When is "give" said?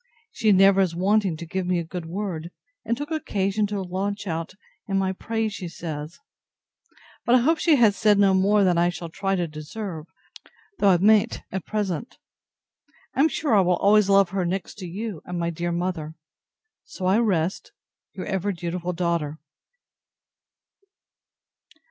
1.45-1.67